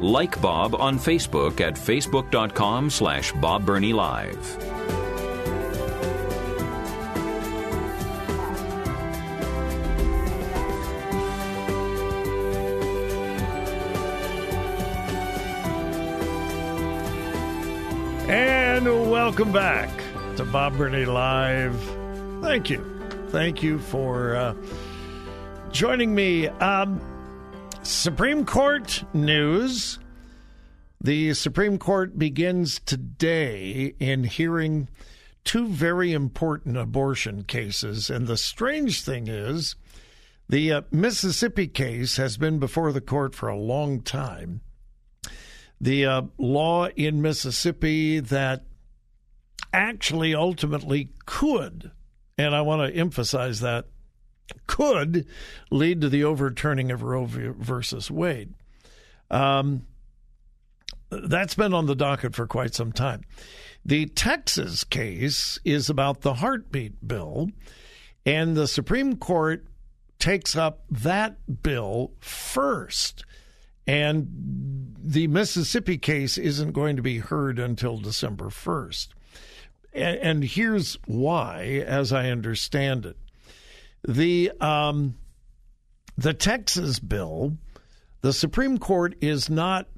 [0.00, 4.56] Like Bob on Facebook at facebook.com slash Bob Burney Live.
[18.30, 19.90] And welcome back
[20.36, 21.78] to Bob Burney Live.
[22.40, 22.82] Thank you.
[23.28, 24.54] Thank you for uh,
[25.70, 26.48] joining me.
[26.48, 27.00] Um,
[28.00, 29.98] Supreme Court news.
[31.02, 34.88] The Supreme Court begins today in hearing
[35.44, 38.08] two very important abortion cases.
[38.08, 39.76] And the strange thing is,
[40.48, 44.62] the uh, Mississippi case has been before the court for a long time.
[45.78, 48.64] The uh, law in Mississippi that
[49.74, 51.90] actually ultimately could,
[52.38, 53.88] and I want to emphasize that,
[54.66, 55.26] could
[55.70, 58.54] lead to the overturning of Roe versus Wade.
[59.30, 59.86] Um,
[61.10, 63.22] that's been on the docket for quite some time.
[63.84, 67.50] The Texas case is about the heartbeat bill,
[68.26, 69.64] and the Supreme Court
[70.18, 73.24] takes up that bill first.
[73.86, 79.08] And the Mississippi case isn't going to be heard until December 1st.
[79.92, 83.16] And, here's why, as I understand it.
[84.06, 85.16] The um,
[86.16, 87.56] the Texas bill,
[88.20, 89.88] the Supreme Court is not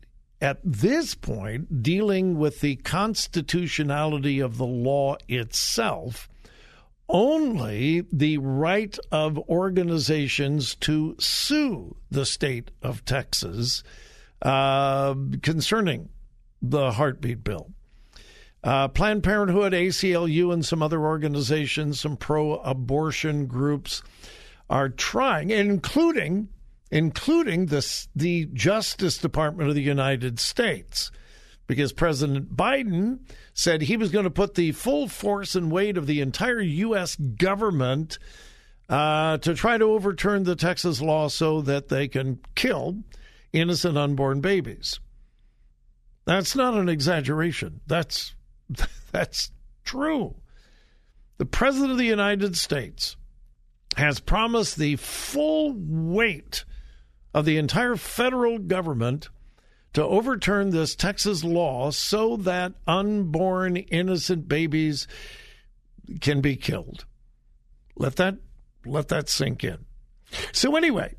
[0.40, 6.28] at this point dealing with the constitutionality of the law itself,
[7.08, 13.84] only the right of organizations to sue the state of Texas
[14.42, 16.08] uh, concerning
[16.60, 17.70] the heartbeat bill.
[18.64, 24.02] Uh, Planned Parenthood, ACLU, and some other organizations, some pro abortion groups
[24.70, 26.48] are trying, including
[26.92, 31.10] including the, the Justice Department of the United States,
[31.66, 33.20] because President Biden
[33.54, 37.16] said he was going to put the full force and weight of the entire U.S.
[37.16, 38.18] government
[38.90, 42.98] uh, to try to overturn the Texas law so that they can kill
[43.54, 45.00] innocent unborn babies.
[46.26, 47.80] That's not an exaggeration.
[47.86, 48.34] That's
[49.12, 49.50] that's
[49.84, 50.34] true.
[51.38, 53.16] The President of the United States
[53.96, 56.64] has promised the full weight
[57.34, 59.28] of the entire federal government
[59.92, 65.06] to overturn this Texas law so that unborn innocent babies
[66.20, 67.04] can be killed.
[67.96, 68.36] Let that
[68.84, 69.84] let that sink in.
[70.52, 71.14] So anyway,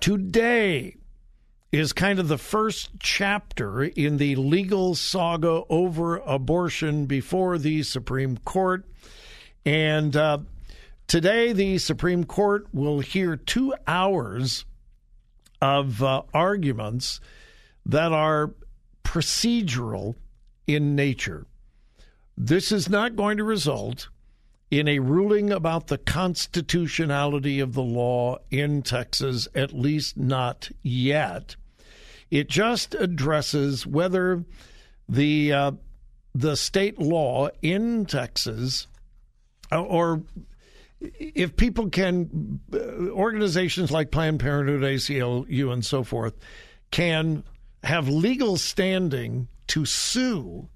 [0.00, 0.96] today
[1.72, 8.36] is kind of the first chapter in the legal saga over abortion before the Supreme
[8.38, 8.84] Court.
[9.64, 10.38] And uh,
[11.06, 14.64] today, the Supreme Court will hear two hours
[15.62, 17.20] of uh, arguments
[17.86, 18.52] that are
[19.04, 20.16] procedural
[20.66, 21.46] in nature.
[22.36, 24.08] This is not going to result
[24.70, 31.56] in a ruling about the constitutionality of the law in Texas, at least not yet.
[32.30, 34.44] It just addresses whether
[35.08, 35.72] the uh,
[36.34, 38.86] the state law in Texas
[39.72, 40.22] or
[41.00, 46.34] if people can, uh, organizations like Planned Parenthood, ACLU, and so forth,
[46.90, 47.42] can
[47.82, 50.68] have legal standing to sue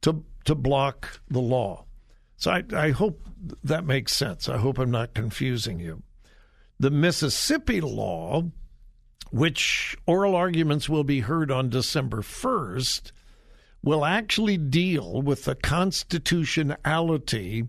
[0.00, 1.84] to to block the law.
[2.36, 3.20] So I, I hope
[3.64, 4.48] that makes sense.
[4.48, 6.02] I hope I'm not confusing you.
[6.80, 8.44] The Mississippi law,
[9.30, 13.12] which oral arguments will be heard on December 1st,
[13.82, 17.68] will actually deal with the constitutionality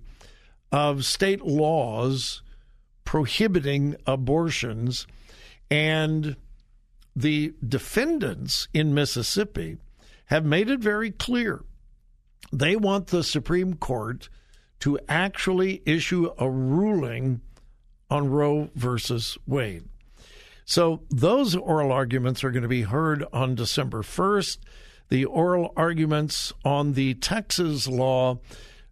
[0.72, 2.42] of state laws
[3.04, 5.08] prohibiting abortions.
[5.72, 6.36] And
[7.16, 9.78] the defendants in Mississippi
[10.26, 11.64] have made it very clear
[12.52, 14.30] they want the Supreme Court
[14.80, 17.42] to actually issue a ruling
[18.10, 19.84] on Roe versus Wade.
[20.70, 24.60] So those oral arguments are going to be heard on December 1st.
[25.10, 28.38] The oral arguments on the Texas law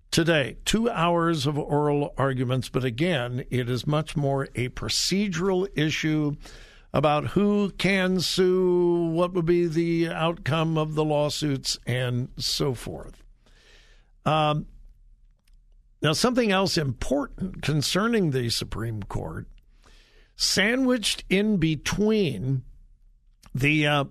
[0.10, 0.58] today.
[0.66, 6.36] Two hours of oral arguments, but again, it is much more a procedural issue
[6.94, 13.24] about who can sue, what would be the outcome of the lawsuits, and so forth.
[14.26, 14.66] Um,
[16.02, 19.46] now, something else important concerning the Supreme Court,
[20.38, 22.64] sandwiched in between
[23.54, 24.06] the uh,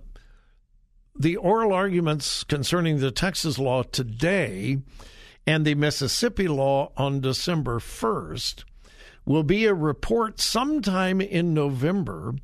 [1.18, 4.78] the oral arguments concerning the Texas law today
[5.46, 8.64] and the Mississippi law on December 1st
[9.24, 12.34] will be a report sometime in November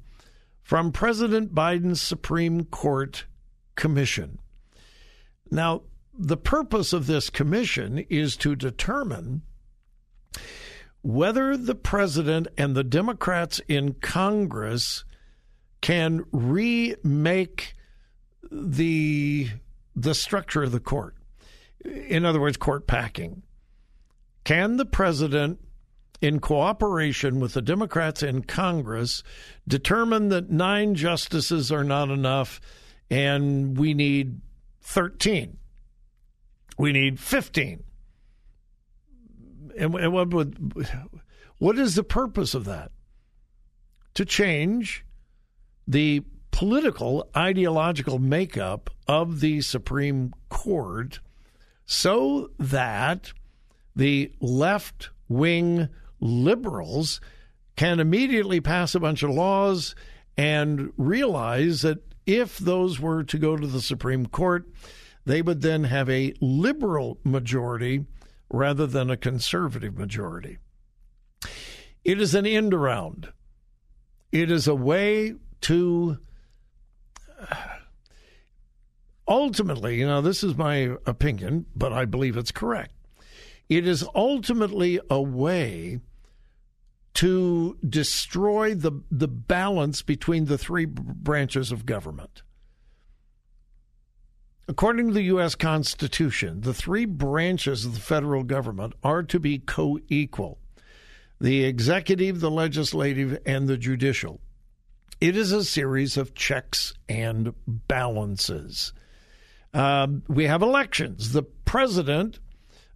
[0.63, 3.27] from President Biden's Supreme Court
[3.75, 4.39] Commission.
[5.51, 5.83] Now,
[6.17, 9.43] the purpose of this commission is to determine
[11.03, 15.05] whether the president and the Democrats in Congress
[15.81, 17.75] can remake
[18.51, 19.51] the
[19.95, 21.17] the structure of the court.
[21.85, 23.43] In other words, court packing.
[24.45, 25.61] Can the president,
[26.21, 29.23] in cooperation with the Democrats in Congress,
[29.69, 32.61] determine that nine justices are not enough
[33.11, 34.41] and we need
[34.83, 35.59] 13?
[36.79, 37.83] We need 15.
[39.79, 40.87] And, what would
[41.59, 42.91] what is the purpose of that?
[44.15, 45.05] To change
[45.87, 51.21] the political ideological makeup of the Supreme Court
[51.87, 53.33] so that
[53.97, 55.89] the left wing
[56.21, 57.21] liberals
[57.77, 59.95] can immediately pass a bunch of laws
[60.37, 64.69] and realize that if those were to go to the Supreme Court,
[65.25, 68.05] they would then have a liberal majority
[68.53, 70.59] rather than a conservative majority.
[72.05, 73.33] It is an end around.
[74.31, 76.19] It is a way to
[79.29, 82.93] ultimately, you know, this is my opinion, but I believe it's correct.
[83.69, 86.01] It is ultimately a way
[87.15, 92.43] to destroy the the balance between the three branches of government.
[94.73, 95.55] According to the U.S.
[95.55, 100.59] Constitution, the three branches of the federal government are to be co equal
[101.39, 104.41] the executive, the legislative, and the judicial.
[105.21, 108.95] It is a series of checks and balances.
[109.75, 111.33] Uh, we have elections.
[111.33, 112.39] The president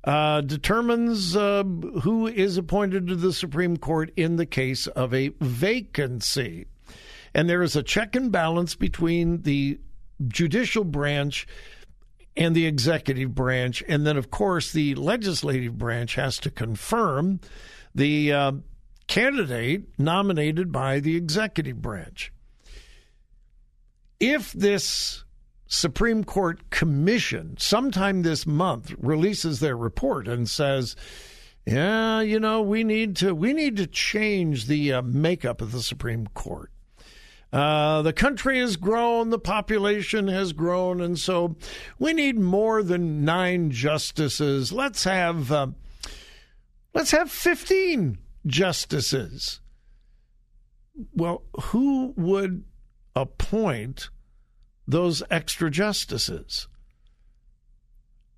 [0.02, 5.28] uh, determines uh, who is appointed to the Supreme Court in the case of a
[5.42, 6.68] vacancy.
[7.34, 9.78] And there is a check and balance between the
[10.28, 11.46] judicial branch
[12.36, 13.82] and the executive branch.
[13.88, 17.40] And then, of course, the legislative branch has to confirm
[17.94, 18.52] the uh,
[19.06, 22.32] candidate nominated by the executive branch.
[24.20, 25.24] If this
[25.66, 30.94] Supreme Court Commission sometime this month releases their report and says,
[31.66, 35.82] "Yeah, you know, we need to we need to change the uh, makeup of the
[35.82, 36.70] Supreme Court."
[37.56, 41.56] Uh, the country has grown, the population has grown, and so
[41.98, 44.72] we need more than nine justices.
[44.72, 45.68] Let's have uh,
[46.92, 49.60] let's have fifteen justices.
[51.14, 52.64] Well, who would
[53.14, 54.10] appoint
[54.86, 56.68] those extra justices?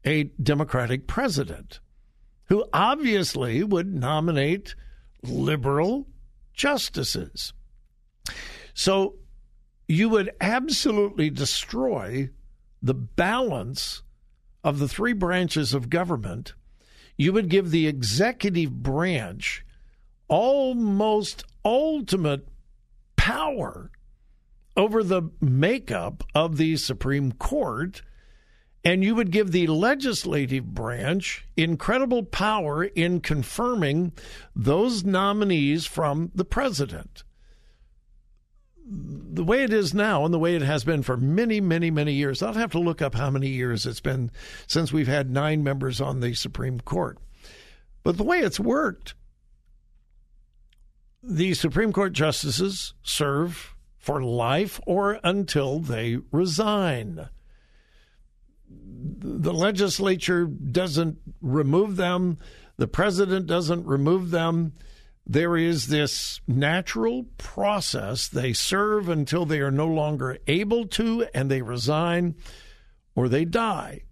[0.04, 1.80] A Democratic president
[2.44, 4.76] who obviously would nominate
[5.24, 6.06] liberal
[6.52, 7.52] justices.
[8.78, 9.16] So
[9.88, 12.30] you would absolutely destroy
[12.80, 14.04] the balance
[14.62, 16.54] of the three branches of government.
[17.16, 19.66] You would give the executive branch
[20.28, 22.46] almost ultimate
[23.16, 23.90] power
[24.76, 28.02] over the makeup of the Supreme Court.
[28.84, 34.12] And you would give the legislative branch incredible power in confirming
[34.54, 37.24] those nominees from the president
[38.90, 42.12] the way it is now and the way it has been for many, many, many
[42.12, 44.30] years, I'll have to look up how many years it's been
[44.66, 47.18] since we've had nine members on the Supreme Court.
[48.02, 49.14] But the way it's worked,
[51.22, 57.28] the Supreme Court justices serve for life or until they resign.
[58.70, 62.38] The legislature doesn't remove them,
[62.78, 64.72] the president doesn't remove them
[65.28, 68.28] there is this natural process.
[68.28, 72.34] They serve until they are no longer able to, and they resign
[73.14, 74.04] or they die.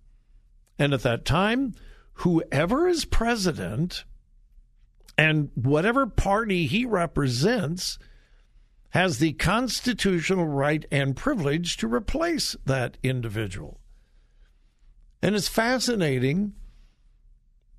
[0.79, 1.75] And at that time,
[2.15, 4.05] whoever is president
[5.17, 7.99] and whatever party he represents
[8.91, 13.81] has the constitutional right and privilege to replace that individual.
[15.23, 16.55] And it's fascinating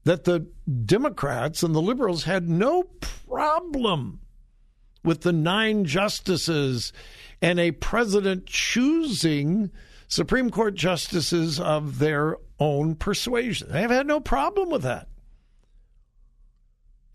[0.07, 0.47] that the
[0.85, 2.83] Democrats and the liberals had no
[3.27, 4.21] problem
[5.03, 6.93] with the nine justices
[7.41, 9.69] and a president choosing
[10.07, 13.69] Supreme Court justices of their own persuasion.
[13.69, 15.09] They have had no problem with that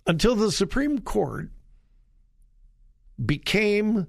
[0.06, 1.48] until the Supreme Court
[3.24, 4.06] became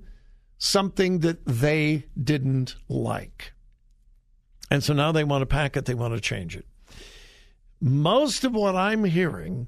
[0.58, 3.54] something that they didn't like.
[4.70, 6.66] And so now they want to pack it, they want to change it.
[7.86, 9.68] Most of what I'm hearing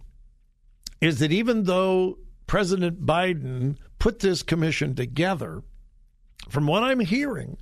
[1.01, 2.17] is that even though
[2.47, 5.63] President Biden put this commission together,
[6.47, 7.57] from what I'm hearing,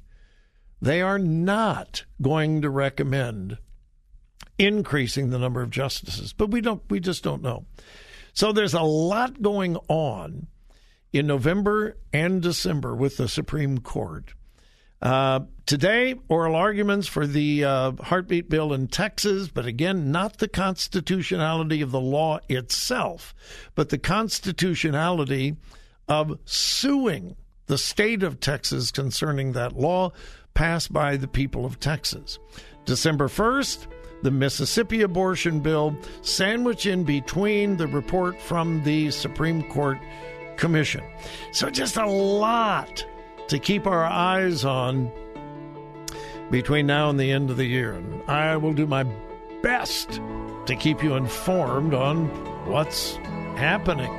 [0.80, 3.58] they are not going to recommend
[4.60, 6.34] increasing the number of justices.
[6.34, 7.66] But we don't we just don't know.
[8.34, 10.46] So there's a lot going on
[11.12, 14.36] in November and December with the Supreme Court.
[15.04, 20.48] Uh, today, oral arguments for the uh, heartbeat bill in Texas, but again, not the
[20.48, 23.36] constitutionality of the law itself,
[23.76, 25.58] but the constitutionality
[26.08, 30.10] of suing the state of Texas concerning that law
[30.54, 32.40] passed by the people of Texas.
[32.86, 33.88] December 1st,
[34.22, 39.98] the Mississippi abortion bill, sandwiched in between the report from the Supreme Court
[40.56, 41.04] Commission.
[41.52, 43.06] So, just a lot
[43.48, 45.12] to keep our eyes on
[46.52, 47.94] between now and the end of the year.
[47.94, 49.06] And I will do my
[49.62, 50.22] best
[50.66, 52.28] to keep you informed on
[52.68, 53.16] what's
[53.56, 54.12] happening.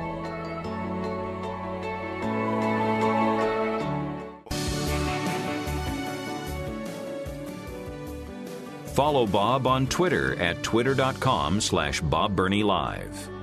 [8.95, 13.34] Follow Bob on Twitter at twitter.com slash Bob Live.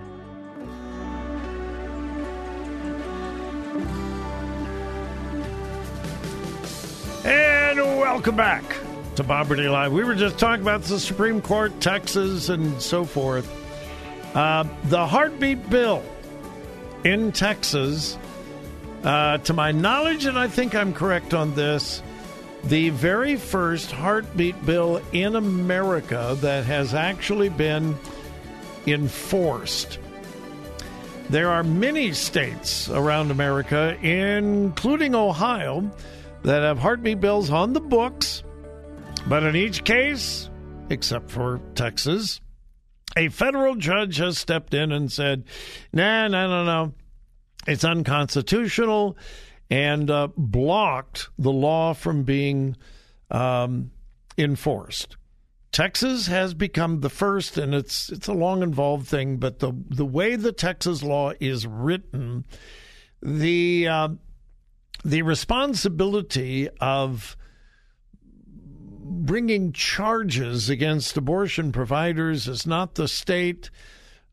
[8.02, 8.64] Welcome back
[9.14, 9.92] to Bob Burney Live.
[9.92, 13.48] We were just talking about the Supreme Court, Texas, and so forth.
[14.34, 16.02] Uh, the heartbeat bill
[17.04, 18.18] in Texas,
[19.04, 22.02] uh, to my knowledge, and I think I'm correct on this,
[22.64, 27.96] the very first heartbeat bill in America that has actually been
[28.84, 30.00] enforced.
[31.30, 35.88] There are many states around America, including Ohio,
[36.42, 38.42] that have heartbeat bills on the books,
[39.26, 40.50] but in each case,
[40.90, 42.40] except for Texas,
[43.16, 45.44] a federal judge has stepped in and said,
[45.92, 46.94] nah, no, no, no,
[47.66, 49.16] it's unconstitutional
[49.70, 52.76] and uh, blocked the law from being
[53.30, 53.90] um,
[54.36, 55.16] enforced.
[55.72, 59.38] Texas has become the first, and it's it's a long involved thing.
[59.38, 62.44] But the the way the Texas law is written,
[63.22, 64.08] the uh,
[65.04, 67.36] the responsibility of
[69.04, 73.70] bringing charges against abortion providers is not the state,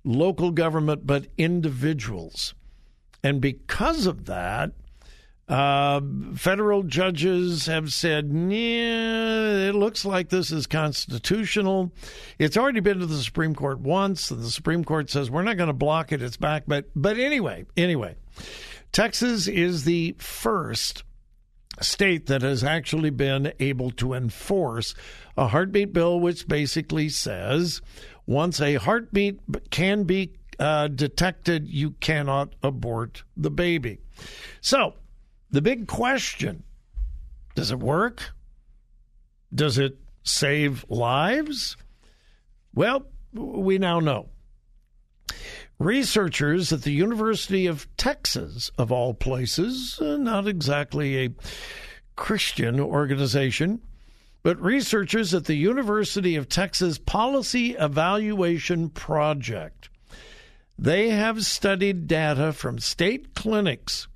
[0.04, 2.54] local government, but individuals,
[3.24, 4.72] and because of that,
[5.50, 6.00] uh,
[6.36, 11.92] federal judges have said, yeah, it looks like this is constitutional.
[12.38, 15.58] It's already been to the Supreme Court once, and the Supreme Court says we're not
[15.58, 16.22] going to block it.
[16.22, 16.64] It's back.
[16.68, 18.16] But but anyway, anyway,
[18.91, 21.03] Texas is the first
[21.81, 24.96] state that has actually been able to enforce
[25.38, 27.81] a heartbeat bill, which basically says
[28.25, 34.00] once a heartbeat can be uh, detected, you cannot abort the baby.
[34.62, 34.96] So
[35.50, 36.63] the big question
[37.55, 38.31] does it work?
[39.53, 41.75] Does it save lives?
[42.74, 44.29] Well, we now know.
[45.79, 51.33] Researchers at the University of Texas, of all places, uh, not exactly a
[52.17, 53.81] Christian organization,
[54.43, 59.89] but researchers at the University of Texas Policy Evaluation Project.
[60.77, 64.09] They have studied data from state clinics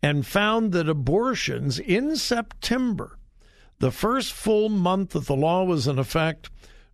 [0.00, 3.18] and found that abortions in September,
[3.80, 6.48] the first full month that the law was in effect,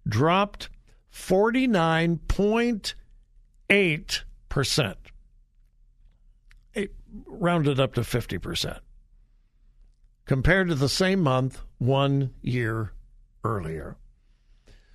[0.09, 0.71] dropped
[1.13, 2.95] 49.8%.
[6.75, 6.95] It
[7.27, 8.79] rounded up to 50%,
[10.25, 12.93] compared to the same month one year
[13.45, 13.97] earlier.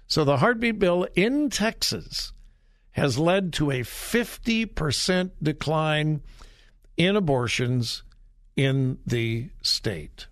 [0.07, 2.33] So the heartbeat bill in Texas
[2.91, 6.21] has led to a 50% decline
[6.95, 8.03] in abortions
[8.55, 10.27] in the state.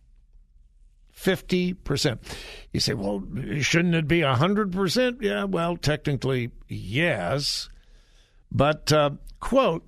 [1.16, 2.20] 50%.
[2.74, 3.24] You say, well,
[3.60, 5.22] shouldn't it be 100%?
[5.22, 7.70] Yeah, well, technically, yes.
[8.52, 9.86] But, uh, quote,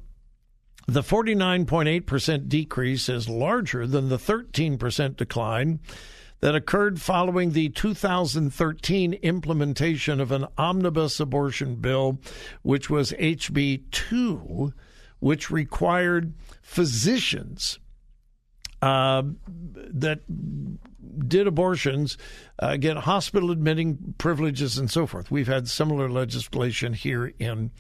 [0.88, 5.80] the 49.8% decrease is larger than the 13% decline
[6.40, 12.20] that occurred following the 2013 implementation of an omnibus abortion bill,
[12.62, 14.74] which was HB 2,
[15.20, 17.80] which required physicians
[18.82, 20.20] uh, that
[21.28, 22.18] did abortions
[22.60, 25.32] uh, get hospital admitting privileges and so forth.
[25.32, 27.72] We've had similar legislation here in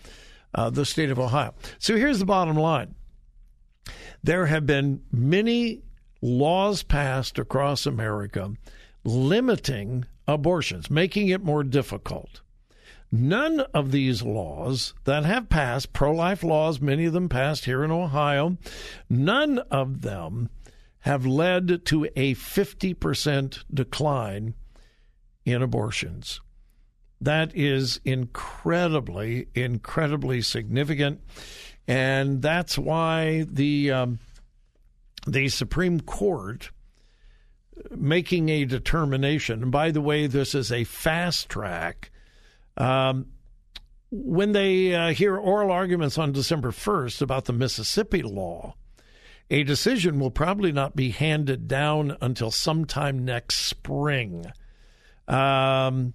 [0.53, 1.53] uh, the state of Ohio.
[1.79, 2.95] So here's the bottom line
[4.23, 5.81] there have been many
[6.21, 8.53] laws passed across America
[9.03, 12.41] limiting abortions, making it more difficult.
[13.09, 17.83] None of these laws that have passed, pro life laws, many of them passed here
[17.83, 18.57] in Ohio,
[19.09, 20.49] none of them
[20.99, 24.55] have led to a 50% decline
[25.45, 26.41] in abortions.
[27.19, 31.21] That is incredibly, incredibly significant.
[31.87, 34.19] And that's why the, um,
[35.25, 36.71] the Supreme Court
[37.91, 42.11] making a determination, and by the way, this is a fast track.
[42.75, 43.27] Um,
[44.09, 48.75] when they uh, hear oral arguments on December 1st about the Mississippi law,
[49.49, 54.45] a decision will probably not be handed down until sometime next spring.
[55.27, 56.13] Um,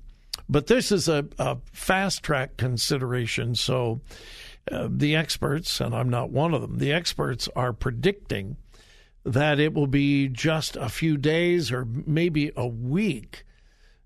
[0.52, 3.54] but this is a, a fast track consideration.
[3.54, 4.00] So
[4.70, 8.56] uh, the experts, and I'm not one of them, the experts are predicting
[9.24, 13.44] that it will be just a few days or maybe a week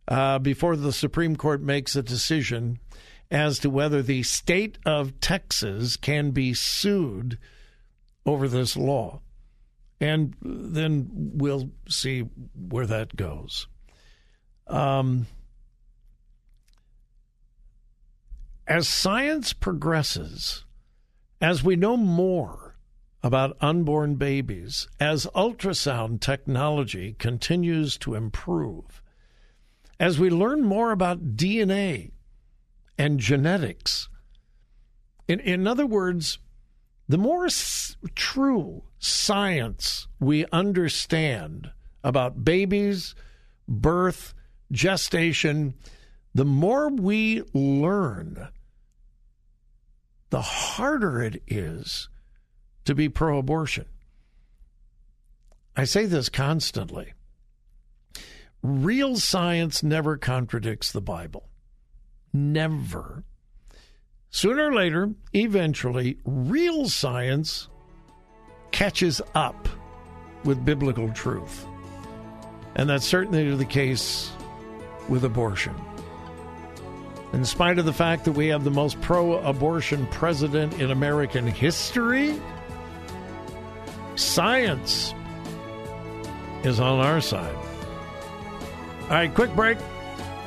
[0.08, 2.78] uh, before the Supreme Court makes a decision
[3.30, 7.38] as to whether the state of Texas can be sued
[8.24, 9.20] over this law.
[10.00, 12.20] And then we'll see
[12.54, 13.66] where that goes.
[14.66, 15.26] Um,
[18.66, 20.64] as science progresses,
[21.40, 22.76] as we know more
[23.22, 29.02] about unborn babies, as ultrasound technology continues to improve,
[29.98, 32.10] as we learn more about DNA
[32.98, 34.08] and genetics,
[35.28, 36.38] in, in other words,
[37.08, 41.70] the more s- true science we understand
[42.02, 43.14] about babies,
[43.68, 44.34] birth,
[44.72, 45.74] gestation,
[46.34, 48.48] the more we learn,
[50.30, 52.08] the harder it is
[52.84, 53.86] to be pro abortion.
[55.76, 57.12] I say this constantly.
[58.62, 61.48] Real science never contradicts the Bible.
[62.32, 63.24] Never.
[64.30, 67.68] Sooner or later, eventually, real science
[68.72, 69.68] catches up
[70.44, 71.66] with biblical truth.
[72.74, 74.30] And that's certainly the case
[75.08, 75.74] with abortion.
[77.32, 81.46] In spite of the fact that we have the most pro abortion president in American
[81.46, 82.40] history,
[84.14, 85.12] science
[86.64, 87.54] is on our side.
[89.02, 89.78] All right, quick break.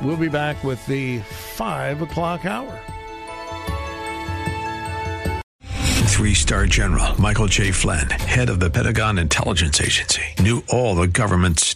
[0.02, 2.80] We'll be back with the five o'clock hour.
[6.20, 7.72] Three star general Michael J.
[7.72, 11.76] Flynn, head of the Pentagon Intelligence Agency, knew all the government's